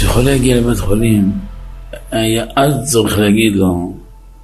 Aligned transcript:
כשחולה 0.00 0.34
הגיע 0.34 0.60
לבית 0.60 0.78
חולים, 0.78 1.32
היה 2.10 2.46
אז 2.56 2.92
צריך 2.92 3.18
להגיד 3.18 3.56
לו, 3.56 3.96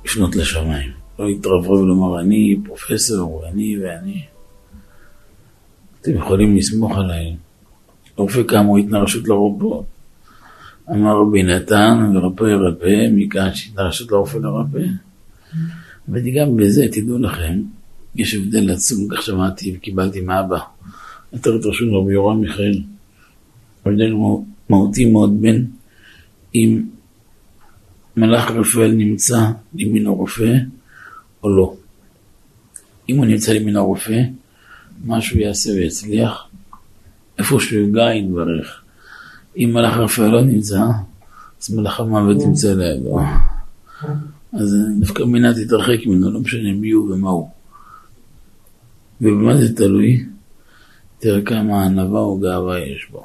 לפנות 0.04 0.36
לשמיים. 0.36 0.90
לא 1.18 1.28
להתרברב 1.28 1.70
ולומר, 1.70 2.20
אני 2.20 2.56
פרופסור, 2.64 3.34
ואני 3.34 3.76
ואני. 3.78 4.22
אתם 6.00 6.14
יכולים 6.14 6.56
לסמוך 6.56 6.98
עליי. 6.98 7.36
רופא 8.16 8.42
קם, 8.42 8.64
הוא 8.64 8.78
ייתנה 8.78 8.98
רשות 8.98 9.28
לרופאות. 9.28 9.84
אמר 10.90 11.20
רבי 11.20 11.42
נתן, 11.42 12.12
ורפא 12.14 12.44
ירפא, 12.44 13.08
מכאן 13.12 13.54
שייתנה 13.54 13.82
רשות 13.82 14.10
לרופא 14.12 14.38
לרפא. 14.38 14.86
וגם 16.08 16.56
בזה, 16.56 16.86
תדעו 16.92 17.18
לכם, 17.18 17.60
יש 18.14 18.34
הבדל 18.34 18.70
עצום, 18.70 19.08
כך 19.10 19.22
שמעתי 19.22 19.76
וקיבלתי 19.76 20.20
מאבא. 20.20 20.58
יותר 21.32 21.56
את 21.56 21.66
רשות 21.66 21.88
רבי 21.92 22.12
יורם 22.12 22.40
מיכאל. 22.40 22.82
הבדל 23.86 24.12
מהותי 24.68 25.04
מאוד 25.04 25.40
בין 25.40 25.66
אם 26.54 26.82
מלאך 28.16 28.50
רפאל 28.50 28.92
נמצא 28.92 29.50
לימין 29.74 30.06
הרופא 30.06 30.52
או 31.42 31.48
לא. 31.48 31.74
אם 33.08 33.16
הוא 33.16 33.24
נמצא 33.26 33.52
לימין 33.52 33.76
הרופא, 33.76 34.22
מה 35.04 35.20
שהוא 35.20 35.40
יעשה 35.40 35.70
ויצליח, 35.70 36.48
איפה 37.38 37.60
שהוא 37.60 37.80
ייגע 37.80 38.14
יתברך. 38.14 38.82
אם 39.56 39.70
מלאך 39.74 39.96
רפאל 39.96 40.28
לא 40.28 40.42
נמצא, 40.42 40.80
אז 41.62 41.74
מלאך 41.74 42.00
המוות 42.00 42.36
נמצא 42.46 42.74
לידו. 42.74 43.20
אז 44.52 44.76
דווקא 45.00 45.22
מינה 45.22 45.54
תתרחק 45.54 46.06
ממנו, 46.06 46.30
לא 46.30 46.40
משנה 46.40 46.72
מי 46.72 46.90
הוא 46.90 47.12
ומה 47.12 47.30
הוא. 47.30 47.50
ובמה 49.20 49.56
זה 49.56 49.76
תלוי? 49.76 50.24
תראה 51.18 51.42
כמה 51.42 51.84
ענווה 51.84 52.20
או 52.20 52.38
גאווה 52.38 52.78
יש 52.78 53.08
בו. 53.10 53.22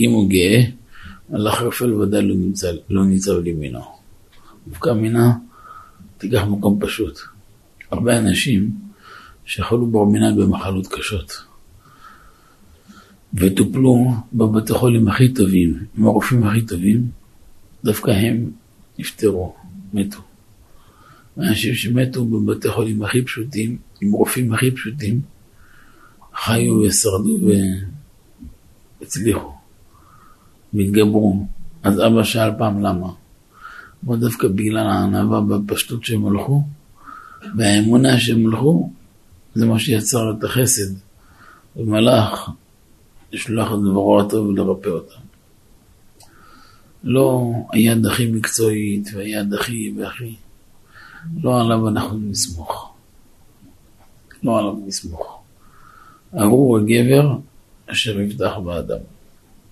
אם 0.00 0.10
הוא 0.10 0.30
גאה, 0.30 0.62
מלאך 1.30 1.62
רפאל 1.62 1.94
ודאי 1.94 2.22
לא 2.22 2.34
נמצא, 2.34 2.72
לא 2.90 3.04
ניצב 3.04 3.38
לימינו. 3.38 3.80
דווקא 4.68 4.90
מינה, 4.90 5.32
תיקח 6.18 6.42
מקום 6.48 6.78
פשוט. 6.80 7.18
הרבה 7.90 8.18
אנשים 8.18 8.70
שחלו 9.44 9.86
ברמינל 9.86 10.42
במחלות 10.42 10.86
קשות 10.86 11.32
וטופלו 13.34 14.12
בבתי 14.32 14.72
חולים 14.72 15.08
הכי 15.08 15.34
טובים, 15.34 15.84
עם 15.98 16.06
הרופאים 16.06 16.44
הכי 16.44 16.66
טובים, 16.66 17.10
דווקא 17.84 18.10
הם 18.10 18.50
נפטרו, 18.98 19.54
מתו. 19.92 20.18
אנשים 21.38 21.74
שמתו 21.74 22.24
בבתי 22.24 22.68
חולים 22.68 23.02
הכי 23.02 23.22
פשוטים, 23.22 23.78
עם 24.00 24.12
רופאים 24.12 24.52
הכי 24.52 24.70
פשוטים, 24.70 25.20
חיו 26.34 26.80
ושרדו 26.80 27.38
והצליחו, 29.00 29.52
והתגברו. 30.74 31.46
אז 31.82 32.00
אבא 32.00 32.22
שאל 32.22 32.50
פעם 32.58 32.82
למה. 32.82 33.08
אבל 34.06 34.16
דווקא 34.16 34.48
בגלל 34.48 34.86
הענווה 34.86 35.40
והפשטות 35.40 36.04
שהם 36.04 36.26
הלכו, 36.26 36.62
והאמונה 37.56 38.18
שהם 38.20 38.46
הלכו, 38.46 38.90
זה 39.54 39.66
מה 39.66 39.78
שיצר 39.78 40.34
את 40.38 40.44
החסד. 40.44 40.94
ומלאך 41.76 42.50
לשלוח 43.32 43.72
את 43.72 43.78
דברו 43.78 44.20
הטוב 44.20 44.46
ולרפא 44.46 44.88
אותם. 44.88 45.20
לא 47.04 47.52
היד 47.72 48.06
הכי 48.06 48.26
מקצועית 48.32 49.08
והיד 49.14 49.54
הכי 49.54 49.94
והכי. 49.98 50.34
לא 51.42 51.60
עליו 51.60 51.88
אנחנו 51.88 52.18
נסמוך. 52.18 52.94
לא 54.42 54.58
עליו 54.58 54.74
נסמוך. 54.86 55.42
ארור 56.34 56.78
הגבר 56.78 57.36
אשר 57.86 58.20
יבטח 58.20 58.52
באדם. 58.64 58.98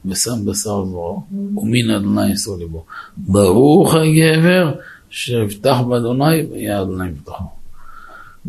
ושם 0.05 0.45
בשר 0.45 0.85
זרוע, 0.85 1.21
ומין 1.57 1.91
אדוני 1.91 2.33
יסור 2.33 2.59
ליבו. 2.59 2.85
ברוך 3.17 3.95
הגבר 3.95 4.73
שיבטח 5.11 5.81
באדוני 5.89 6.43
ויהיה 6.51 6.83
אדוני 6.83 7.09
יבטחו. 7.09 7.45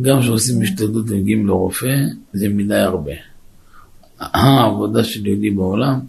גם 0.02 0.20
כשעושים 0.20 0.62
השתדלות 0.62 1.06
ומגיעים 1.10 1.48
לרופא, 1.48 1.96
זה 2.34 2.50
מדי 2.50 2.76
הרבה. 2.76 3.12
העבודה 4.20 5.04
של 5.04 5.28
יהודי 5.28 5.50
בעולם 5.50 6.00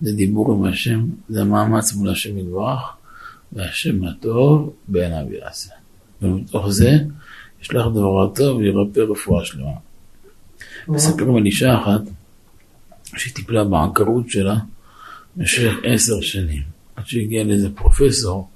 זה 0.00 0.12
דיבור 0.12 0.52
עם 0.52 0.64
השם, 0.64 1.06
זה 1.28 1.44
מאמץ 1.44 1.94
מול 1.94 2.10
השם 2.10 2.38
יתברך, 2.38 2.80
והשם 3.52 4.04
הטוב 4.04 4.72
בעיניו 4.88 5.32
יעשה. 5.32 5.70
ומתוך 6.22 6.68
זה 6.68 6.98
ישלח 7.62 7.86
דבר 7.86 8.24
הטוב 8.24 8.56
וירפא 8.56 9.00
רפואה 9.00 9.44
שלמה. 9.44 9.70
מספרים 10.88 11.36
על 11.36 11.46
אישה 11.46 11.82
אחת 11.82 12.00
שטיפלה 13.16 13.64
בעקרות 13.64 14.30
שלה 14.30 14.56
במשך 15.36 15.72
עשר 15.84 16.20
שנים, 16.20 16.62
עד 16.96 17.06
שהגיע 17.06 17.44
לאיזה 17.44 17.68
פרופסור 17.74 18.48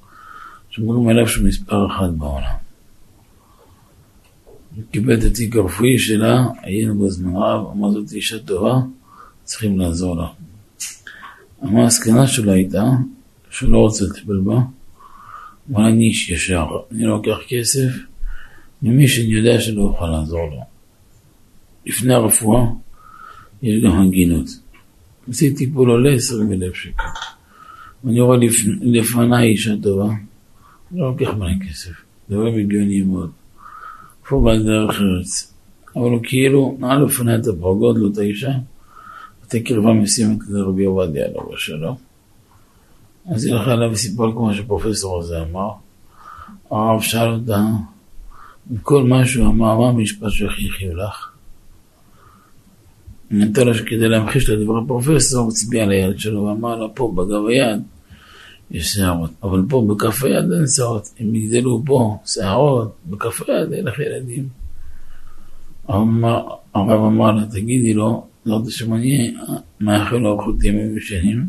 שאומרים 0.70 1.08
עליו 1.08 1.28
שהוא 1.28 1.46
מספר 1.46 1.86
אחד 1.86 2.19
בעולם. 2.19 2.56
הוא 4.76 4.84
קיבל 4.91 5.19
את 5.19 5.24
התיק 5.24 5.56
הרפואי 5.56 5.98
שלה, 5.98 6.46
היינו 6.62 6.98
בזמן 6.98 7.36
רב, 7.36 7.66
אמר 7.72 7.91
זאת 7.91 8.12
אישה 8.12 8.38
טובה, 8.38 8.74
צריכים 9.44 9.78
לעזור 9.78 10.16
לה. 10.16 10.26
המסקנה 11.62 12.26
שלו 12.26 12.52
הייתה 12.52 12.84
שהוא 13.50 13.70
לא 13.70 13.78
רוצה 13.78 14.04
לטפל 14.04 14.40
בה, 14.44 14.60
אבל 15.72 15.82
אני 15.82 16.04
איש 16.04 16.30
ישר, 16.30 16.66
אני 16.92 17.04
לוקח 17.04 17.36
כסף 17.48 17.90
ממי 18.82 19.08
שאני 19.08 19.26
יודע 19.26 19.60
שלא 19.60 19.82
אוכל 19.82 20.06
לעזור 20.06 20.50
לו. 20.50 20.60
לפני 21.86 22.14
הרפואה 22.14 22.62
יש 23.62 23.84
גם 23.84 24.02
הגינות. 24.02 24.46
עשיתי 25.28 25.56
טיפול 25.56 25.91
עולה 25.91 26.14
20 26.14 26.52
אלף 26.52 26.74
שקל. 26.74 27.02
ואני 28.04 28.20
רואה 28.20 28.36
לפ... 28.36 28.54
לפניי 28.80 29.48
אישה 29.48 29.74
טובה, 29.82 30.12
לא 30.92 31.06
לוקח 31.06 31.28
ממני 31.28 31.69
כסף. 31.69 31.92
לא 32.28 32.46
הגיוני 32.46 33.02
מאוד. 33.02 33.30
פה 34.28 34.44
בדרך 34.46 35.00
ארץ. 35.00 35.54
אבל 35.96 36.10
הוא 36.10 36.20
כאילו 36.22 36.76
נעל 36.80 37.04
לפני 37.04 37.34
את 37.34 37.46
הפרגוד, 37.46 37.98
לא 37.98 38.08
את 38.12 38.19
האישה, 38.19 38.52
בתי 39.42 39.60
קרבה 39.60 39.92
מסוימת 39.92 40.38
לרבי 40.48 40.84
עובדיה 40.84 41.26
עליו 41.26 41.56
שלו. 41.56 41.96
אז 43.34 43.46
היא 43.46 43.54
הלכה 43.54 43.72
אליו 43.72 43.90
וסיפרה 43.92 44.32
כמו 44.32 44.54
שפרופסור 44.54 45.19
הזה 45.19 45.42
אמר. 45.42 45.70
הרב 46.70 47.00
שאל 47.00 47.32
אותה, 47.32 47.64
מכל 48.70 49.02
מה 49.02 49.26
שהוא 49.26 49.46
אמר, 49.46 49.78
מה 49.78 49.88
המשפט 49.88 50.30
שהכי 50.30 50.69
הכי 50.69 50.88
לך? 50.94 51.32
נתן 53.31 53.66
לו 53.66 53.75
שכדי 53.75 54.09
להמחיש 54.09 54.50
לדבר 54.50 54.78
הפרופסור, 54.78 55.41
הוא 55.41 55.50
הצביע 55.50 55.83
על 55.83 55.91
היד 55.91 56.19
שלו 56.19 56.43
ואמר 56.43 56.77
לה, 56.77 56.89
פה 56.89 57.12
בגב 57.16 57.47
היד 57.49 57.83
יש 58.71 58.93
שערות, 58.93 59.31
אבל 59.43 59.62
פה 59.69 59.87
בכף 59.89 60.25
היד 60.25 60.53
אין 60.53 60.66
שערות, 60.66 61.09
אם 61.21 61.34
יגדלו 61.34 61.83
פה 61.87 62.19
שערות, 62.27 62.97
בכף 63.06 63.43
היד 63.49 63.72
אין 63.72 63.84
לך 63.84 63.99
ילדים. 63.99 64.49
הרב 66.75 67.00
אמר 67.06 67.33
לה, 67.33 67.47
תגידי 67.47 67.94
לו, 67.94 68.27
זאת 68.44 68.67
השם 68.67 68.94
אני 68.94 69.34
מאחל 69.81 70.17
לו 70.17 70.31
אורחות 70.31 70.65
ימים 70.65 70.97
ושנים, 70.97 71.47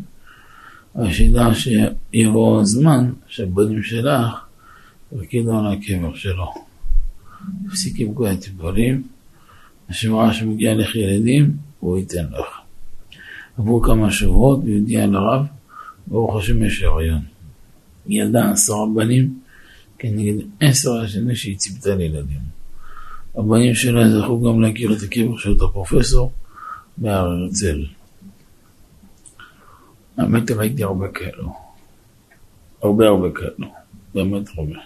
אבל 0.96 1.12
שידע 1.12 1.48
שיבוא 1.54 2.60
הזמן 2.60 3.12
שהבנים 3.26 3.82
שלך 3.82 4.44
יקדו 5.22 5.58
על 5.58 5.66
הקבר 5.72 6.14
שלו. 6.14 6.46
הפסיק 7.66 8.00
עם 8.00 8.14
כל 8.14 8.26
הטיפולים, 8.26 9.02
השם 9.88 10.14
ראה 10.14 10.34
שמגיע 10.34 10.74
לך 10.74 10.96
ילדים, 10.96 11.56
הוא 11.80 11.98
ייתן 11.98 12.24
לך. 12.32 12.60
עברו 13.58 13.82
כמה 13.82 14.10
שבועות, 14.10 14.60
הוא 14.62 14.74
הודיע 14.74 15.06
לרב, 15.06 15.46
ברוך 16.06 16.36
השם 16.36 16.62
יש 16.62 16.82
הריון. 16.82 17.22
היא 18.06 18.22
ילדה 18.22 18.50
עשרה 18.50 18.86
בנים, 18.94 19.38
כנגד 19.98 20.44
עשר 20.60 21.00
השני 21.00 21.36
שהיא 21.36 21.58
ציפתה 21.58 21.94
לילדים. 21.94 22.40
הבנים 23.34 23.74
שלה 23.74 24.08
זכו 24.08 24.40
גם 24.40 24.60
להכיר 24.60 24.92
את 24.92 25.02
הקבר 25.02 25.36
של 25.36 25.50
אותו 25.50 25.72
פרופסור 25.72 26.32
בהר 26.96 27.26
הרצל. 27.26 27.84
האמת 30.16 30.50
ראיתי 30.50 30.82
הרבה 30.82 31.08
כאלו. 31.08 31.52
הרבה 32.82 33.08
הרבה 33.08 33.28
כאלו. 33.34 33.68
באמת 34.14 34.48
הרבה. 34.56 34.76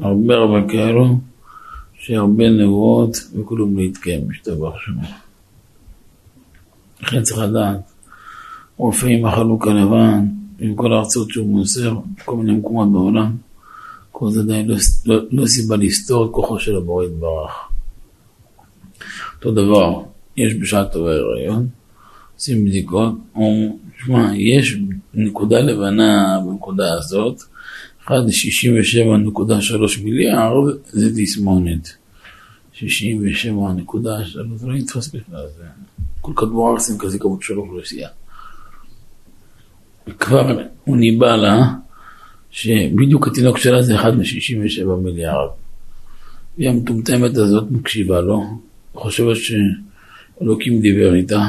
הרבה 0.00 0.34
הרבה 0.34 0.68
כאלו. 0.68 1.18
שהרבה 1.98 2.50
נבואות 2.50 3.16
וכלום 3.34 3.78
להתקיים, 3.78 4.28
משתבח 4.28 4.72
שמו. 4.84 5.02
לכן 7.02 7.22
צריך 7.22 7.38
לדעת, 7.38 7.92
רופא 8.76 9.06
עם 9.06 9.26
החלוק 9.26 9.66
הלבן, 9.66 10.26
עם 10.58 10.74
כל 10.74 10.92
הארצות 10.92 11.30
שהוא 11.30 11.46
מוסר, 11.46 11.96
כל 12.24 12.36
מיני 12.36 12.52
מקומות 12.52 12.92
בעולם, 12.92 13.36
כל 14.12 14.30
זה 14.30 14.40
עדיין 14.40 14.68
לא, 14.68 14.76
לא, 15.06 15.20
לא 15.30 15.46
סיבה 15.46 15.76
לסתור 15.76 16.26
את 16.26 16.30
כוחו 16.32 16.58
של 16.58 16.76
הבורא 16.76 17.04
יתברך. 17.04 17.52
אותו 19.36 19.52
דבר, 19.52 20.02
יש 20.36 20.54
בשעה 20.54 20.84
טובה 20.84 21.10
הריון, 21.10 21.68
עושים 22.36 22.64
בדיקות, 22.64 23.12
אומרים, 23.34 23.78
שמע, 23.98 24.36
יש 24.36 24.76
נקודה 25.14 25.60
לבנה 25.60 26.40
בנקודה 26.46 26.92
הזאת, 26.94 27.42
1 28.08 28.14
ל-67.3 28.14 30.04
מיליארד 30.04 30.74
זה 30.86 31.10
תסמונת. 31.16 31.92
67 32.72 33.52
זה 34.56 34.66
לא 34.66 34.74
נתפס 34.74 35.08
בכלל, 35.08 35.46
זה 35.56 35.64
כל 36.20 36.32
כדור 36.36 36.68
הארץ 36.68 36.90
כזה 36.98 37.18
כמות 37.18 37.42
של 37.42 37.58
אוכלוסייה. 37.58 38.08
כבר 40.18 40.58
הוא 40.84 40.96
ניבא 40.96 41.36
לה 41.36 41.74
שבדיוק 42.50 43.26
התינוק 43.26 43.58
שלה 43.58 43.82
זה 43.82 43.94
אחד 43.94 44.16
מ-67 44.16 44.86
מיליארד. 45.02 45.48
והיא 46.58 46.68
המטומטמת 46.68 47.36
הזאת 47.36 47.70
מקשיבה 47.70 48.20
לו, 48.20 48.42
חושבת 48.94 49.36
שאלוקים 49.36 50.80
דיבר 50.80 51.14
איתה, 51.14 51.40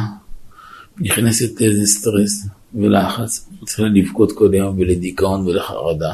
נכנסת 0.97 1.61
לאיזה 1.61 1.85
סטרס 1.85 2.47
ולחץ, 2.73 3.49
צריכה 3.65 3.83
לבכות 3.83 4.31
כל 4.31 4.51
יום 4.53 4.79
ולדיכאון 4.79 5.47
ולחרדה. 5.47 6.13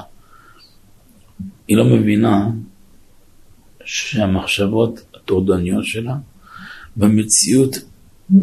היא 1.67 1.77
לא 1.77 1.85
מבינה 1.85 2.49
שהמחשבות 3.85 5.01
הטורדניות 5.15 5.85
שלה, 5.85 6.15
במציאות 6.95 7.75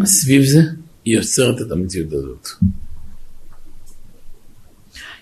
סביב 0.05 0.45
זה, 0.45 0.63
היא 1.05 1.17
יוצרת 1.17 1.61
את 1.67 1.73
המציאות 1.73 2.13
הזאת. 2.13 2.49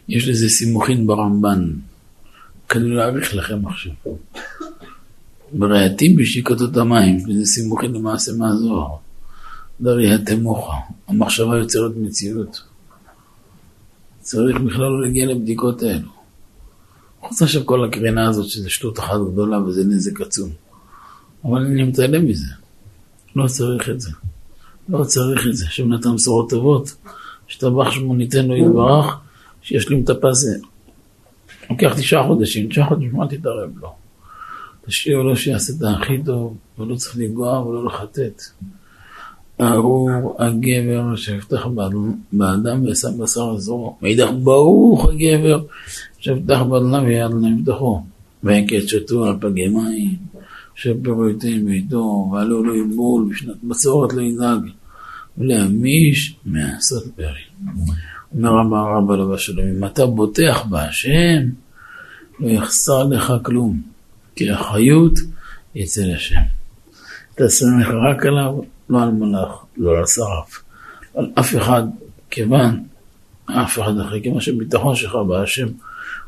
יש 0.09 0.29
לזה 0.29 0.49
סימוכין 0.49 1.07
ברמב"ן, 1.07 1.73
כדי 2.69 2.89
להעריך 2.89 3.35
לכם 3.35 3.67
עכשיו. 3.67 3.93
ברהטים 5.53 6.17
בשיקתות 6.17 6.77
המים, 6.77 7.17
וזה 7.17 7.47
סימוכין 7.47 7.93
למעשה 7.93 8.33
מהזוהר. 8.33 8.97
דריה 9.81 10.19
מוחה, 10.43 10.77
המחשבה 11.09 11.59
יוצרת 11.59 11.93
מציאות. 11.97 12.63
צריך 14.21 14.57
בכלל 14.57 14.83
לא 14.83 15.03
להגיע 15.03 15.27
לבדיקות 15.27 15.83
האלו. 15.83 16.20
חוץ 17.21 17.43
עכשיו 17.43 17.67
כל 17.67 17.85
הקרינה 17.85 18.29
הזאת 18.29 18.49
שזה 18.49 18.71
שטות 18.71 18.99
אחת 18.99 19.21
גדולה 19.33 19.63
וזה 19.63 19.85
נזק 19.85 20.21
עצום. 20.21 20.51
אבל 21.45 21.67
אני 21.67 21.83
מתעלם 21.83 22.27
מזה. 22.27 22.47
לא 23.37 23.47
צריך 23.47 23.91
את 23.91 24.01
זה. 24.01 24.11
לא 24.89 25.05
צריך 25.05 25.47
את 25.47 25.57
זה. 25.57 25.67
השם 25.67 25.93
נתן 25.93 26.15
בשורות 26.15 26.51
טובות, 26.51 26.95
שטבח 27.49 27.91
שמו 27.91 28.15
ניתן 28.15 28.47
לו 28.47 28.57
יתברך, 28.57 29.17
שישלים 29.63 30.05
את 30.05 30.11
הפאזל. 30.11 30.61
לוקח 31.71 31.95
תשעה 31.97 32.27
חודשים, 32.27 32.69
תשעה 32.69 32.89
חודשים, 32.89 33.23
אל 33.23 33.29
תתערב 33.29 33.79
לו. 33.79 33.95
תשאיר 34.87 35.19
לו 35.19 35.37
שיעשה 35.37 35.73
את 35.73 35.83
הכי 36.03 36.23
טוב, 36.25 36.57
ולא 36.79 36.97
צריך 36.97 37.17
לנגוע 37.17 37.67
ולא 37.67 37.85
לחטט. 37.85 38.43
ארור 39.61 40.37
הגבר 40.39 41.17
שיפתח 41.17 41.67
באדם 42.33 42.85
ושם 42.87 43.19
בשר 43.19 43.53
אזורו. 43.57 43.97
מאידך 44.03 44.29
ברוך 44.43 45.09
הגבר 45.09 45.65
שיפתח 46.19 46.61
באדם 46.63 47.05
ויד 47.05 47.31
להם 47.31 47.59
יפתחו. 47.59 48.03
והקט 48.43 48.89
שתו 48.89 49.25
על 49.25 49.37
פגי 49.41 49.69
מים, 49.69 50.17
שפירויתים 50.75 51.67
ביתו, 51.67 52.31
ועלו 52.33 52.65
לו 52.65 52.77
ימול, 52.77 53.29
בשנת 53.31 53.65
בצורת 53.65 54.13
לא 54.13 54.23
ידאג, 54.23 54.61
ולהמיש 55.39 56.37
מעשות 56.45 57.05
פרי. 57.17 57.73
אומר 58.35 58.51
רבא 58.51 58.97
רבא 58.97 59.17
לבא 59.17 59.37
שלום, 59.37 59.67
אם 59.67 59.85
אתה 59.85 60.07
בוטח 60.07 60.65
בהשם, 60.71 61.41
לא 62.41 62.49
יחסר 62.49 63.05
לך 63.05 63.33
כלום, 63.43 63.81
כי 64.37 64.51
החיות 64.51 65.13
יצא 65.75 66.03
לשם. 66.03 66.41
תעשה 67.35 67.67
ממך 67.67 67.89
רק 67.89 68.27
עליו, 68.27 68.55
לא 68.91 69.03
על 69.03 69.11
מלאך, 69.11 69.65
לא 69.77 69.99
על 69.99 70.07
שרף, 70.07 70.63
על 71.15 71.31
אף 71.39 71.57
אחד, 71.57 71.83
כיוון, 72.31 72.85
אף 73.47 73.79
אחד 73.79 73.99
אחר, 73.99 74.21
כיוון 74.21 74.41
שביטחון 74.41 74.97
שלך 74.97 75.15
בהשם 75.29 75.67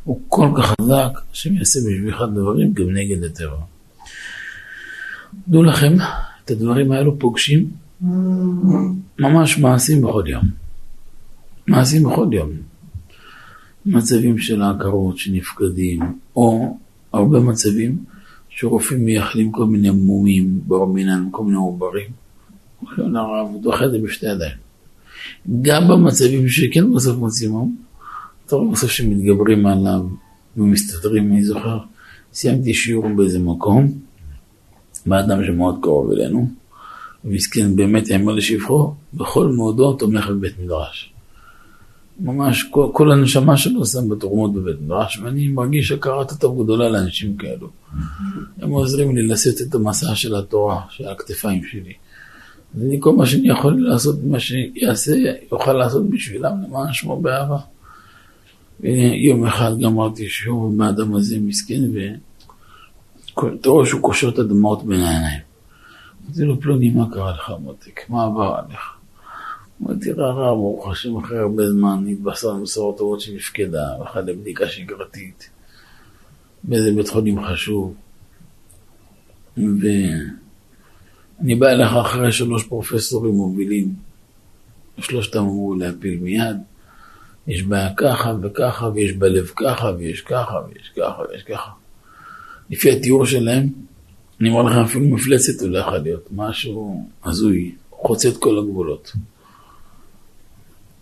הוא 0.05 0.21
כל 0.29 0.49
כך 0.57 0.75
חזק, 0.81 1.19
השם 1.33 1.55
יעשה 1.55 1.81
בשבילך 1.81 2.23
דברים 2.35 2.73
גם 2.73 2.91
נגד 2.91 3.25
הטבע. 3.25 3.57
דעו 5.49 5.63
לכם, 5.63 5.93
את 6.45 6.51
הדברים 6.51 6.93
האלו 6.93 7.19
פוגשים 7.19 7.71
ממש 9.19 9.59
מעשים 9.59 10.03
בכל 10.03 10.23
יום. 10.27 10.45
מעשים 11.67 12.03
בכל 12.03 12.27
יום. 12.33 12.51
מצבים 13.87 14.39
של 14.39 14.63
העקרות 14.63 15.19
שנפקדים, 15.19 16.01
או 16.37 16.77
הרבה 17.13 17.41
מצבים 17.41 18.05
שרופאים 18.49 19.05
מייחלים 19.05 19.53
כל 19.53 19.65
מיני 19.67 19.91
מומים, 19.91 20.61
ברמינן, 20.67 21.29
כל 21.31 21.45
מיני 21.45 21.57
עוברים. 21.57 22.22
לרב, 22.99 23.47
הוא 23.53 23.63
דוחה 23.63 23.85
את 23.85 23.91
זה 23.91 23.99
בשתי 23.99 24.27
ידיים. 24.27 24.57
גם 25.63 25.89
במצבים 25.89 26.49
שכן 26.49 26.95
בסוף 26.95 27.17
מוצאים 27.17 27.53
אתה 28.47 28.57
רואה 28.57 28.73
בסוף 28.73 28.91
שמתגברים 28.91 29.67
עליו 29.67 30.01
ומסתתרים, 30.57 31.33
אני 31.33 31.45
זוכר, 31.45 31.79
סיימתי 32.33 32.75
שיעור 32.75 33.09
באיזה 33.17 33.39
מקום, 33.39 33.93
באדם 35.07 35.45
שמאוד 35.45 35.79
קרוב 35.83 36.13
אלינו, 36.13 36.49
ומסכן 37.25 37.77
באמת 37.77 38.09
יאמר 38.09 38.33
לשבחו, 38.33 38.95
בכל 39.15 39.49
מאודו 39.49 39.93
תומך 39.93 40.29
בבית 40.29 40.59
מדרש. 40.65 41.13
ממש 42.21 42.63
כל, 42.71 42.89
כל 42.93 43.13
הנשמה 43.13 43.57
שלו 43.57 43.87
שם 43.87 44.09
בתרומות 44.09 44.55
בבית 44.55 44.81
מדרש, 44.81 45.19
ואני 45.19 45.49
מרגיש 45.49 45.93
הכרת 45.93 46.33
הטוב 46.33 46.65
גדולה 46.65 46.89
לאנשים 46.89 47.37
כאלו. 47.37 47.69
הם 48.59 48.71
עוזרים 48.71 49.17
לי 49.17 49.23
לשאת 49.23 49.61
את 49.61 49.75
המסע 49.75 50.15
של 50.15 50.35
התורה, 50.35 50.81
של 50.91 51.09
הכתפיים 51.09 51.65
שלי. 51.65 51.93
אז 52.75 52.83
אני 52.83 52.97
כל 53.01 53.17
מה 53.17 53.27
שאני 53.27 53.49
יכול 53.49 53.89
לעשות, 53.89 54.17
מה 54.25 54.41
שיעשה, 54.41 55.13
יוכל 55.53 55.73
לעשות 55.73 56.11
בשבילם, 56.11 56.53
למען 56.63 56.93
שמו 56.93 57.21
באהבה. 57.21 57.59
ויום 58.81 59.47
אחד 59.47 59.73
גמרתי 59.83 60.29
שיעור 60.29 60.71
מהאדם 60.71 61.15
הזה 61.15 61.37
מסכן, 61.41 61.81
ואתה 63.35 63.69
רואה 63.69 63.87
שהוא 63.87 64.01
קושר 64.01 64.29
את 64.29 64.39
הדמעות 64.39 64.85
בין 64.85 65.01
העיניים. 65.01 65.41
אמרתי 66.27 66.43
לו, 66.43 66.61
פלוני, 66.61 66.91
מה 66.91 67.11
קרה 67.13 67.33
לך, 67.33 67.53
מותק? 67.61 68.01
מה 68.09 68.25
עבר 68.25 68.55
עליך? 68.57 68.81
אמרתי, 69.83 70.13
רע, 70.13 70.55
ברוך 70.55 70.89
השם, 70.89 71.17
אחרי 71.17 71.39
הרבה 71.39 71.71
זמן 71.71 72.05
התבשרנו 72.09 72.63
בשורות 72.63 72.99
טובות 72.99 73.21
שנפקדה, 73.21 73.87
ואחד 74.01 74.29
לבדיקה 74.29 74.69
שגרתית, 74.69 75.51
באיזה 76.65 76.93
בית 76.97 77.09
חולים 77.09 77.45
חשוב. 77.45 77.95
ואני 81.43 81.55
בא 81.55 81.69
אליך 81.69 81.93
אחרי 81.93 82.33
שלוש 82.33 82.65
פרופסורים 82.65 83.35
מובילים, 83.35 83.95
שלושתם 84.99 85.39
אמרו 85.39 85.75
להפיל 85.75 86.19
מיד. 86.21 86.57
יש 87.47 87.63
בעיה 87.63 87.95
ככה 87.97 88.35
וככה, 88.43 88.89
ויש 88.95 89.13
בלב 89.13 89.51
ככה, 89.57 89.93
ויש 89.99 90.21
ככה, 90.21 90.55
ויש 90.69 90.93
ככה, 90.97 91.23
ויש 91.31 91.43
ככה. 91.43 91.71
לפי 92.71 92.91
התיאור 92.91 93.27
שלהם, 93.27 93.69
אני 94.41 94.51
אומר 94.51 94.63
לכם, 94.63 94.81
אפילו 94.81 95.07
מפלצת 95.07 95.63
לא 95.63 95.99
להיות, 95.99 96.29
משהו 96.33 97.09
הזוי, 97.25 97.75
חוצה 97.91 98.29
את 98.29 98.37
כל 98.37 98.59
הגבולות. 98.59 99.13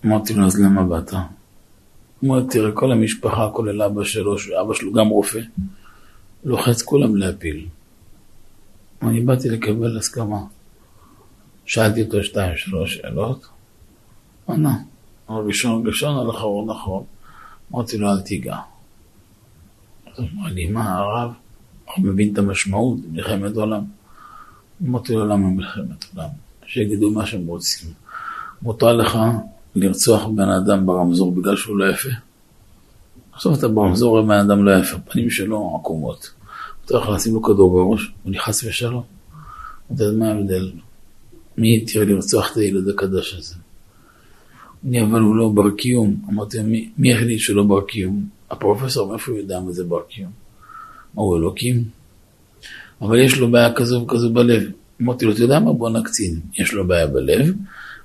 אמרתי 0.07 0.35
לו, 0.35 0.47
אז 0.47 0.61
למה 0.61 0.83
באת? 0.83 1.13
אומר, 2.23 2.43
תראה, 2.51 2.73
כל 2.73 2.93
המשפחה, 2.93 3.49
כולל 3.53 3.83
אבא 3.83 4.05
שלו, 4.05 4.39
שאבא 4.39 4.75
שלו 4.75 4.93
גם 4.93 5.09
רופא, 5.09 5.41
לוחץ 6.45 6.83
כולם 6.83 7.17
להפיל. 7.17 7.67
אני 9.03 9.21
באתי 9.21 9.49
לקבל 9.49 9.99
הסכמה. 9.99 10.41
שאלתי 11.67 12.03
אותו 12.03 12.25
שתיים, 12.25 12.57
שלוש 12.57 12.95
שאלות, 12.95 13.47
ענה. 14.49 14.79
הראשון 15.29 15.87
ראשון, 15.87 16.19
על 16.19 16.31
אחרון 16.31 16.71
אחרון. 16.71 17.05
אמרתי 17.73 17.99
לו, 17.99 18.11
אל 18.11 18.21
תיגע. 18.21 18.57
אז 20.07 20.19
הוא 20.19 20.29
אמר 20.35 20.49
לי, 20.49 20.69
מה, 20.69 20.99
הרב? 20.99 21.33
הוא 21.85 22.05
מבין 22.05 22.33
את 22.33 22.39
המשמעות, 22.39 22.99
מלחמת 23.13 23.57
עולם. 23.57 23.85
אמרתי 24.83 25.15
לו, 25.15 25.27
למה 25.27 25.51
מלחמת 25.51 26.05
עולם? 26.15 26.29
שיגידו 26.67 27.11
מה 27.11 27.27
שהם 27.27 27.47
רוצים. 27.47 27.91
מותר 28.63 28.93
לך 28.93 29.19
לרצוח 29.75 30.27
בן 30.27 30.49
אדם 30.49 30.87
ברמזור 30.87 31.33
בגלל 31.33 31.57
שהוא 31.57 31.79
לא 31.79 31.91
יפה? 31.91 32.09
עכשיו 33.33 33.55
אתה 33.55 33.69
ברמזור 33.69 34.11
רואה 34.11 34.23
בן 34.23 34.51
אדם 34.51 34.65
לא 34.65 34.71
יפה, 34.79 34.97
הפנים 34.97 35.31
שלו 35.31 35.79
עקומות. 35.81 36.31
לך 36.99 37.09
לשים 37.09 37.35
לו 37.35 37.43
כדור 37.43 37.71
בראש, 37.71 38.13
הוא 38.23 38.33
נכנס 38.33 38.65
ושלום. 38.65 39.03
אתה 39.95 40.05
יודע 40.05 40.19
מה 40.19 40.29
ההבדל? 40.29 40.71
מי 41.59 41.77
התיר 41.77 42.05
לרצוח 42.05 42.53
את 42.53 42.57
הילד 42.57 42.89
הקדוש 42.89 43.35
הזה? 43.35 43.55
אני 44.85 45.03
אבל 45.03 45.21
הוא 45.21 45.37
לא 45.37 45.49
בר 45.49 45.71
קיום. 45.71 46.17
אמרתי, 46.29 46.63
מי, 46.63 46.89
מי 46.99 47.15
החליט 47.15 47.39
שהוא 47.39 47.57
לא 47.57 47.63
בר 47.63 47.81
קיום? 47.81 48.25
הפרופסור, 48.51 49.11
מאיפה 49.11 49.33
הוא 49.33 49.41
יודע 49.41 49.61
מה 49.61 49.73
זה 49.73 49.85
בר 49.85 50.03
קיום? 50.09 50.31
מה 51.15 51.23
הוא 51.23 51.37
אלוקים? 51.37 51.85
אבל 53.03 53.19
יש 53.19 53.39
לו 53.39 53.51
בעיה 53.51 53.73
כזו 53.73 54.03
וכזו 54.03 54.33
בלב. 54.33 54.63
אמרתי 55.03 55.25
לו, 55.25 55.33
אתה 55.33 55.41
יודע 55.41 55.61
מה? 55.61 55.73
בוא 55.73 55.91
נקצין. 55.91 56.41
יש 56.59 56.73
לו 56.73 56.87
בעיה 56.87 57.07
בלב, 57.07 57.55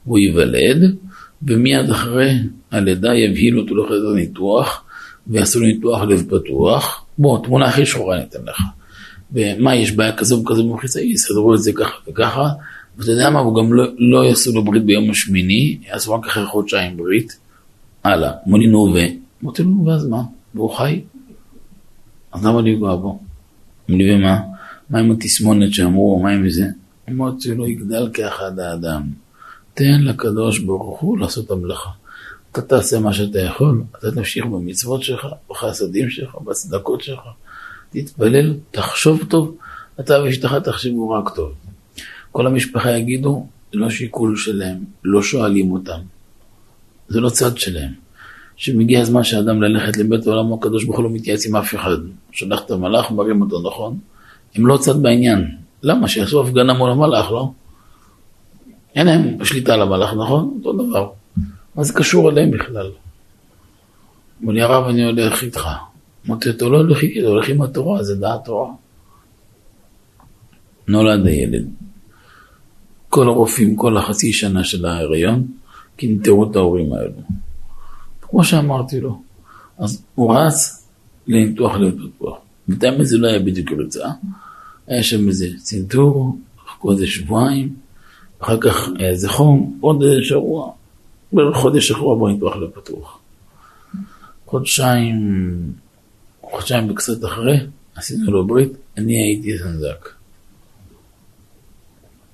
הוא 0.04 0.18
ייוולד, 0.18 0.96
ומיד 1.44 1.90
אחרי 1.90 2.34
הלידה 2.72 3.14
יבהילו 3.14 3.62
אותו 3.62 3.76
לחדר 3.76 4.14
ניתוח, 4.16 4.84
ויעשו 5.28 5.60
לו 5.60 5.66
ניתוח 5.66 6.02
לב 6.02 6.24
פתוח. 6.30 7.05
בוא, 7.18 7.44
תמונה 7.44 7.66
הכי 7.66 7.86
שחורה 7.86 8.20
ניתן 8.20 8.40
לך. 8.46 8.62
ומה, 9.32 9.76
יש 9.76 9.92
בעיה 9.92 10.18
כזו 10.18 10.42
וכזו 10.42 10.70
במחיצה? 10.70 11.02
יסדרו 11.02 11.54
את 11.54 11.62
זה 11.62 11.72
ככה 11.74 11.96
וככה. 12.08 12.50
ואתה 12.98 13.12
יודע 13.12 13.30
מה, 13.30 13.40
הוא 13.40 13.56
גם 13.56 13.74
לא, 13.74 13.84
לא 13.98 14.26
יעשו 14.26 14.52
לו 14.56 14.64
ברית 14.64 14.86
ביום 14.86 15.10
השמיני, 15.10 15.78
יעשו 15.88 16.14
רק 16.14 16.26
אחרי 16.28 16.46
חודשיים 16.46 16.98
ברית. 16.98 17.40
הלאה, 18.04 18.32
אמרו 18.48 18.58
לי, 18.58 18.68
נו 18.68 18.78
ו... 18.78 18.98
אמרתי 19.44 19.64
לו, 19.64 19.86
ואז 19.86 20.08
מה? 20.08 20.22
והוא 20.56 20.76
חי. 20.76 21.02
אז 22.34 22.46
למה 22.46 22.62
לפגוע 22.62 22.96
בו? 22.96 23.20
אמרו 23.90 24.02
לי, 24.02 24.16
ומה? 24.16 24.40
מה 24.90 25.00
עם 25.00 25.12
התסמונת 25.12 25.74
שאמרו, 25.74 26.20
מה 26.20 26.30
עם 26.32 26.50
זה? 26.50 26.66
אמרתי 27.10 27.50
לו, 27.52 27.68
יגדל 27.68 28.10
כאחד 28.14 28.60
האדם. 28.60 29.04
תן 29.74 30.02
לקדוש 30.02 30.60
ברוך 30.60 31.00
הוא 31.00 31.18
לעשות 31.18 31.52
המלאכה. 31.52 31.90
אתה 32.60 32.68
תעשה 32.68 33.00
מה 33.00 33.14
שאתה 33.14 33.40
יכול, 33.40 33.84
אתה 34.00 34.12
תמשיך 34.12 34.46
במצוות 34.46 35.04
שלך, 35.04 35.28
בחסדים 35.50 36.10
שלך, 36.10 36.36
בצדקות 36.36 37.02
שלך. 37.02 37.20
תתפלל, 37.90 38.54
תחשוב 38.72 39.24
טוב, 39.30 39.58
אתה 40.00 40.24
ואשתך 40.24 40.54
תחשבו 40.64 41.10
רק 41.10 41.36
טוב. 41.36 41.52
כל 42.32 42.48
המשפחה 42.48 42.92
יגידו, 42.92 43.48
זה 43.74 43.80
לא 43.80 43.90
שיקול 43.90 44.38
שלהם, 44.38 44.78
לא 45.04 45.22
שואלים 45.22 45.72
אותם. 45.72 46.00
זה 47.08 47.20
לא 47.20 47.30
צד 47.30 47.58
שלהם. 47.58 47.92
שמגיע 48.56 49.02
הזמן 49.02 49.24
שאדם 49.24 49.62
ללכת 49.62 49.98
לבית 49.98 50.28
העולם 50.28 50.54
הקדוש 50.54 50.84
ברוך 50.84 50.98
הוא 50.98 51.04
לא 51.04 51.10
מתייעץ 51.10 51.46
עם 51.46 51.56
אף 51.56 51.76
אחד. 51.76 51.98
שולח 52.32 52.62
את 52.66 52.72
המלאך, 52.72 53.12
מרים 53.12 53.42
אותו 53.42 53.62
נכון. 53.68 53.98
הם 54.56 54.68
לא 54.68 54.78
צד 54.78 55.02
בעניין. 55.02 55.52
למה? 55.84 56.08
שיעשו 56.08 56.42
הפגנה 56.42 56.74
מול 56.74 56.92
המלאך, 56.92 57.32
לא? 57.32 57.52
אין 58.96 59.08
להם 59.08 59.46
שליטה 59.46 59.74
על 59.74 59.82
המלאך, 59.82 60.14
נכון? 60.14 60.54
אותו 60.58 60.74
דבר. 60.74 61.10
מה 61.76 61.84
זה 61.84 61.94
קשור 61.94 62.30
אליהם 62.30 62.52
בכלל? 62.52 62.92
אמר 64.44 64.54
לי 64.54 64.62
הרב, 64.62 64.88
אני 64.88 65.04
הולך 65.04 65.44
איתך. 65.44 65.70
אמרתי 66.28 66.50
אותו, 66.50 66.70
לא 66.70 66.78
הולך 66.78 67.02
איתי, 67.02 67.22
הולך 67.22 67.50
עם 67.50 67.62
התורה, 67.62 68.04
זה 68.04 68.16
דעת 68.16 68.46
תורה. 68.46 68.72
נולד 70.88 71.26
הילד. 71.26 71.68
כל 73.10 73.28
הרופאים, 73.28 73.76
כל 73.76 73.98
החצי 73.98 74.34
שנה 74.34 74.64
של 74.64 74.86
ההיריון, 74.86 75.48
קינטרו 75.96 76.52
את 76.52 76.56
ההורים 76.56 76.94
האלו. 76.94 77.22
כמו 78.22 78.44
שאמרתי 78.44 79.02
לו. 79.02 79.22
אז 79.78 80.04
הוא 80.16 80.36
רץ 80.36 80.88
לניתוח 81.28 81.76
לב 81.76 81.96
פתוח. 82.18 82.38
בינתיים 82.68 83.04
זה 83.04 83.18
לא 83.18 83.28
היה 83.28 83.40
בדיוק 83.40 83.72
ריצה. 83.72 84.08
היה 84.88 85.04
שם 85.04 85.28
איזה 85.28 85.48
צנתור, 85.58 86.38
חכו 86.68 86.92
איזה 86.92 87.08
שבועיים, 87.08 87.76
אחר 88.40 88.58
כך 88.62 88.90
היה 88.98 89.10
איזה 89.10 89.30
חום, 89.30 89.78
עוד 89.82 90.04
איזה 90.04 90.24
שבוע, 90.24 90.72
בערך 91.36 91.58
חודש 91.58 91.92
אחרוע 91.92 92.18
בוא 92.18 92.30
ניתוח 92.30 92.56
לב 92.56 92.70
פתוח. 92.70 93.20
חודשיים, 94.46 95.18
חודשיים 96.42 96.92
וקצת 96.92 97.26
אחרי, 97.26 97.58
עשינו 97.96 98.32
לו 98.32 98.48
ברית, 98.48 98.72
אני 98.98 99.24
הייתי 99.24 99.58
סנדק. 99.58 100.10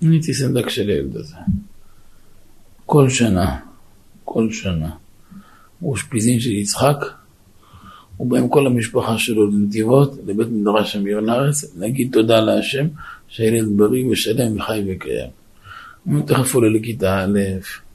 אני 0.01 0.15
הייתי 0.15 0.33
סנדק 0.33 0.69
של 0.69 0.89
הילד 0.89 1.15
הזה. 1.15 1.35
כל 2.85 3.09
שנה, 3.09 3.59
כל 4.25 4.51
שנה. 4.51 4.89
הוא 5.79 5.91
אושפיזין 5.91 6.39
של 6.39 6.51
יצחק, 6.51 7.05
עם 8.19 8.49
כל 8.49 8.67
המשפחה 8.67 9.17
שלו 9.17 9.51
לנתיבות, 9.51 10.13
לבית 10.25 10.47
מדרש 10.47 10.95
אמירן 10.95 11.29
הארץ, 11.29 11.75
להגיד 11.77 12.09
תודה 12.13 12.39
להשם 12.39 12.87
שהילד 13.27 13.77
בריא 13.77 14.05
ושלם 14.11 14.57
וחי 14.57 14.83
וקיים. 14.87 15.29
הוא 16.03 16.27
תכף 16.27 16.55
עולה 16.55 16.69
לכיתה 16.69 17.23
א', 17.23 17.39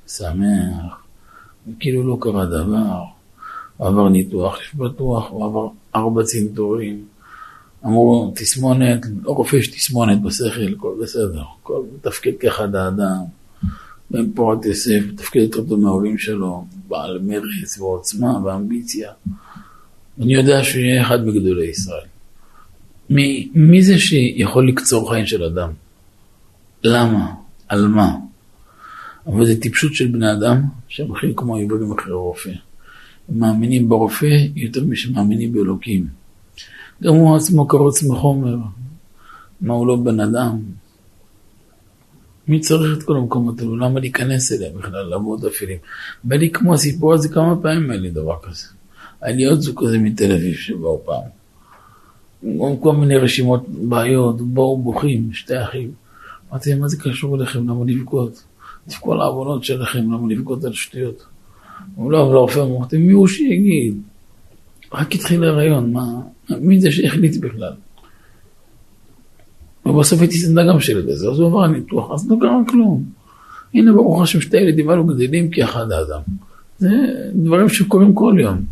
שמח, 0.09 1.05
וכאילו 1.69 2.03
לא 2.09 2.19
קרה 2.21 2.47
דבר. 2.47 3.03
הוא 3.77 3.89
עבר 3.89 4.09
ניתוח, 4.09 4.61
יש 4.61 4.75
בטוח, 4.75 5.31
הוא 5.31 5.45
עבר 5.45 5.69
ארבע 5.95 6.23
צנתורים. 6.23 7.05
אמרו, 7.85 8.33
תסמונת, 8.37 9.07
לא 9.23 9.31
רופא 9.31 9.57
יש 9.57 9.69
תסמונת 9.69 10.23
בשכל, 10.23 10.73
הכל 10.77 10.95
בסדר, 11.03 11.43
הכל 11.61 11.83
מתפקד 11.95 12.33
כאחד 12.41 12.75
האדם. 12.75 13.25
בן 14.11 14.33
פורת 14.33 14.65
יוסף, 14.65 15.01
מתפקד 15.13 15.41
יותר 15.41 15.65
טוב 15.65 15.81
מההורים 15.81 16.19
שלו, 16.19 16.65
בעל 16.89 17.19
מרץ 17.19 17.79
ועוצמה 17.79 18.45
ואמביציה. 18.45 19.13
אני 20.21 20.35
יודע 20.35 20.65
שהוא 20.65 20.81
יהיה 20.81 21.03
אחד 21.03 21.27
מגדולי 21.27 21.67
ישראל. 21.67 22.07
מי, 23.11 23.49
מי 23.55 23.83
זה 23.83 23.99
שיכול 23.99 24.69
לקצור 24.69 25.11
חיים 25.11 25.27
של 25.27 25.45
אדם? 25.45 25.71
למה? 26.85 27.35
על 27.69 27.89
מה? 27.89 28.17
אבל 29.27 29.47
זה 29.47 29.61
טיפשות 29.61 29.95
של 29.95 30.09
בני 30.09 30.33
אדם 30.33 30.63
שהם 30.89 31.09
הולכים 31.09 31.35
כמו 31.37 31.57
עיוורים 31.57 31.93
אחרי 31.93 32.13
רופא. 32.13 32.51
הם 33.29 33.39
מאמינים 33.39 33.89
ברופא 33.89 34.37
יותר 34.55 34.85
משמאמינים 34.85 35.53
באלוקים. 35.53 36.07
גם 37.03 37.15
הוא 37.15 37.37
עצמו 37.37 37.69
קרוץ 37.69 38.03
מחומר. 38.03 38.57
מה 39.61 39.75
הוא 39.75 39.87
לא 39.87 39.97
בן 39.97 40.21
אדם? 40.21 40.59
מי 42.49 42.61
צריך 42.61 42.99
את 42.99 43.03
כל 43.03 43.17
המקומות 43.17 43.61
האלו? 43.61 43.77
למה 43.77 44.01
להיכנס 44.01 44.53
אליהם 44.53 44.79
בכלל, 44.79 45.03
לעבוד 45.03 45.45
אפילו? 45.45 45.73
בא 46.25 46.37
לי 46.37 46.51
כמו 46.51 46.75
הסיפור 46.75 47.15
הזה 47.15 47.29
כמה 47.29 47.63
פעמים 47.63 47.91
היה 47.91 48.01
לי 48.01 48.11
דבר 48.11 48.37
כזה. 48.43 48.67
היה 49.21 49.37
לי 49.37 49.45
עוד 49.45 49.61
זוג 49.61 49.87
כזה 49.87 49.99
מתל 49.99 50.33
אביב 50.33 50.55
שבאו 50.55 51.03
פעם. 51.05 51.23
עם 52.43 52.77
כל 52.77 52.97
מיני 52.97 53.17
רשימות 53.17 53.69
בעיות, 53.69 54.41
באו 54.41 54.83
בוכים, 54.83 55.33
שתי 55.33 55.63
אחים. 55.63 55.91
אמרתי 56.51 56.75
מה 56.75 56.89
זה 56.89 56.97
קשור 57.01 57.37
אליכם? 57.37 57.69
למה 57.69 57.85
לבכות? 57.87 58.43
תבכו 58.89 59.13
על 59.13 59.21
העוונות 59.21 59.65
שלכם, 59.65 60.13
למה 60.13 60.29
לבכות 60.29 60.65
על 60.65 60.73
שטויות? 60.73 61.27
אמרו 61.99 62.11
לא, 62.11 62.27
אבל 62.27 62.37
הרופא 62.37 62.97
מי 62.97 63.13
הוא 63.13 63.29
שיגיד? 63.29 64.01
רק 64.93 65.15
התחיל 65.15 65.45
ההיריון, 65.45 65.93
מה? 65.93 66.05
מי 66.51 66.81
זה 66.81 66.93
שהחליט 66.93 67.37
בכלל? 67.37 67.73
ובסוף 69.87 70.21
הייתי 70.21 70.39
סנדה 70.39 70.63
גם 70.69 70.81
של 70.81 71.13
זה, 71.15 71.29
אז 71.31 71.39
הוא 71.39 71.49
עבר 71.49 71.67
ניתוח, 71.67 72.11
אז 72.11 72.31
לא 72.31 72.37
קרה 72.41 72.61
כלום. 72.69 73.05
הנה 73.75 73.93
ברוך 73.93 74.23
השם 74.23 74.41
שתי 74.41 74.57
ילדים 74.57 74.91
האלו 74.91 75.05
גדלים 75.05 75.51
כאחד 75.51 75.91
האדם. 75.91 76.21
זה 76.79 76.89
דברים 77.35 77.69
שקורים 77.69 78.15
כל 78.15 78.37
יום. 78.41 78.65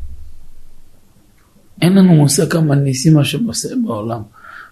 אין 1.82 1.94
לנו 1.94 2.14
מושג 2.14 2.52
כמה 2.52 2.74
ניסים 2.74 3.18
השם 3.18 3.44
עושה 3.46 3.68
בעולם. 3.84 4.20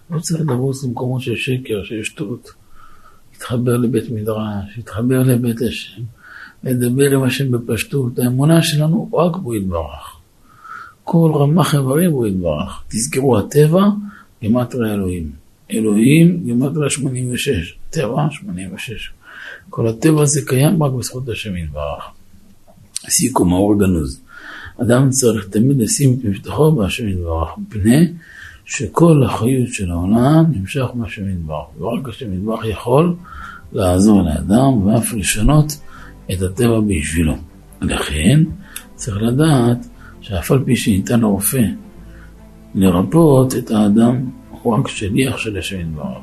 לא 0.09 0.19
צריך 0.19 0.41
לרוץ 0.47 0.83
למקומות 0.83 1.21
של 1.21 1.35
שקר, 1.35 1.83
של 1.83 2.03
שטות. 2.03 2.53
להתחבר 3.43 3.77
לבית 3.77 4.09
מדרש, 4.09 4.77
להתחבר 4.77 5.23
לבית 5.23 5.61
השם, 5.61 6.01
לדבר 6.63 7.11
עם 7.11 7.23
השם 7.23 7.51
בפשטות. 7.51 8.19
האמונה 8.19 8.61
שלנו 8.61 9.09
רק 9.13 9.37
בו 9.37 9.55
יתברך. 9.55 10.17
כל 11.03 11.31
רמ"ח 11.35 11.75
איברים 11.75 12.11
בו 12.11 12.27
יתברך. 12.27 12.83
תזכרו, 12.87 13.37
הטבע, 13.37 13.83
גימטרי 14.41 14.93
אלוהים. 14.93 15.31
אלוהים, 15.71 16.43
גימטריה 16.43 16.89
86, 16.89 17.77
טבע 17.89 18.27
86. 18.31 19.13
כל 19.69 19.87
הטבע 19.87 20.21
הזה 20.21 20.41
קיים 20.45 20.83
רק 20.83 20.91
בזכות 20.91 21.29
השם 21.29 21.57
יתברך. 21.57 22.03
סיכום, 23.09 23.53
האור 23.53 23.79
גנוז. 23.79 24.21
אדם 24.81 25.09
צריך 25.09 25.47
תמיד 25.47 25.81
לשים 25.81 26.13
את 26.19 26.25
מבטחו 26.25 26.71
בהשם 26.71 27.07
יתברך, 27.07 27.49
מפני 27.57 28.07
שכל 28.65 29.23
החיות 29.25 29.67
של 29.67 29.91
העולם 29.91 30.45
נמשך 30.51 30.85
מהשם 30.93 31.29
יתברך. 31.29 31.65
ורק 31.79 32.09
השם 32.09 32.33
יתברך 32.33 32.65
יכול 32.65 33.15
לעזור 33.73 34.21
לאדם 34.21 34.87
ואף 34.87 35.13
לשנות 35.13 35.77
את 36.31 36.41
הטבע 36.41 36.79
בשבילו. 36.87 37.33
לכן 37.81 38.43
צריך 38.95 39.17
לדעת 39.21 39.87
שאף 40.21 40.51
על 40.51 40.63
פי 40.65 40.75
שניתן 40.75 41.19
לרופא 41.19 41.63
לרפות 42.75 43.55
את 43.55 43.71
האדם 43.71 44.29
הוא 44.61 44.75
רק 44.75 44.87
שליח 44.87 45.37
של 45.37 45.57
השם 45.57 45.79
יתברך. 45.79 46.17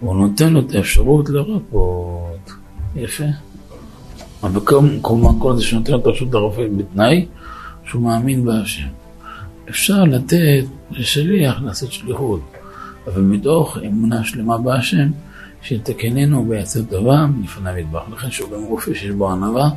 הוא 0.00 0.16
נותן 0.16 0.52
לו 0.52 0.60
את 0.60 0.74
האפשרות 0.74 1.28
לרפות. 1.28 2.52
יפה. 2.96 3.24
אבל 4.42 4.60
כל 5.38 5.56
זה 5.56 5.62
שנותן 5.62 5.92
לו 5.92 5.98
את 5.98 6.06
הרשות 6.06 6.34
לרופא 6.34 6.62
בתנאי 6.76 7.26
שהוא 7.84 8.02
מאמין 8.02 8.44
בהשם. 8.44 8.86
אפשר 9.68 10.04
לתת 10.04 10.64
לשליח 10.90 11.60
לעשות 11.62 11.92
שליחות, 11.92 12.40
אבל 13.06 13.22
מתוך 13.22 13.78
אמונה 13.86 14.24
שלמה 14.24 14.58
בהשם, 14.58 15.08
שיתקננו 15.62 16.48
ויעשה 16.48 16.84
טובה 16.90 17.26
לפניו 17.44 17.78
יתברך. 17.78 18.02
לכן 18.12 18.30
שהוא 18.30 18.50
גם 18.50 18.62
רופא 18.62 18.94
שיש 18.94 19.10
בו 19.10 19.32
ענווה, 19.32 19.68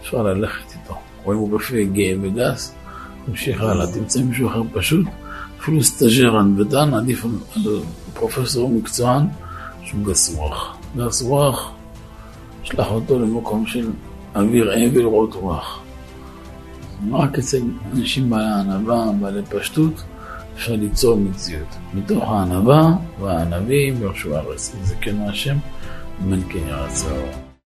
אפשר 0.00 0.22
ללכת 0.22 0.72
איתו. 0.72 0.94
רואים 1.24 1.40
הוא 1.40 1.50
רופא 1.50 1.84
גאה 1.92 2.14
וגס, 2.22 2.74
תמשיך 3.26 3.62
הלאה, 3.62 3.92
תמצא 3.92 4.22
מישהו 4.22 4.48
אחר 4.48 4.62
פשוט. 4.72 5.06
אפילו 5.60 5.82
סטאג'ר 5.82 6.38
ענוותן 6.38 6.94
עדיף 6.94 7.24
על 7.24 7.62
פרופסור 8.14 8.70
מקצוען 8.70 9.26
שהוא 9.84 10.06
גס 10.06 10.36
רוח. 10.36 10.76
גס 10.96 11.22
רוח, 11.22 11.72
שלח 12.62 12.90
אותו 12.90 13.18
למקום 13.18 13.66
של 13.66 13.90
אוויר 14.34 14.72
אבל 14.72 15.04
רות 15.04 15.34
רוח. 15.34 15.80
רק 17.12 17.38
אצל 17.38 17.62
אנשים 17.92 18.30
בעלי 18.30 18.50
ענווה, 18.60 19.12
בעלי 19.20 19.42
פשטות, 19.42 20.02
אפשר 20.54 20.72
ליצור 20.72 21.16
מציאות. 21.16 21.76
מתוך 21.94 22.24
הענווה 22.24 22.96
והענבים 23.20 24.02
ירשו 24.02 24.36
הארץ. 24.36 24.76
זה 24.82 24.94
כן 25.00 25.16
השם, 25.20 25.56
אמן 26.22 26.40
כן 26.48 26.68
ירצה. 26.68 27.47